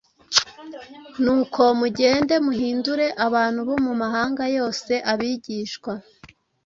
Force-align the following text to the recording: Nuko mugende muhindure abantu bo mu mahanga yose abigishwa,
Nuko 1.23 1.61
mugende 1.79 2.35
muhindure 2.45 3.05
abantu 3.27 3.59
bo 3.67 3.75
mu 3.85 3.93
mahanga 4.01 4.43
yose 4.57 4.93
abigishwa, 5.11 5.93